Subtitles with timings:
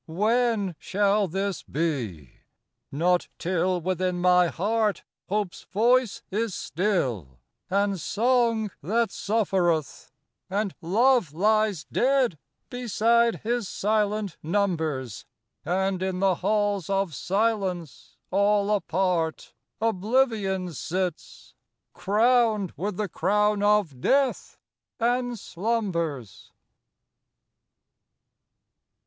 [0.07, 2.31] IV When shall this be?
[2.91, 7.37] Not till within my heart Hope's voice is still,
[7.69, 10.11] and song that suffereth,
[10.49, 12.39] And love lies dead
[12.71, 15.27] beside his silent numbers,
[15.63, 21.53] And in the halls of silence, all apart, Oblivion sits,
[21.93, 24.57] crowned with the crown of death,
[24.99, 26.51] And slumbers.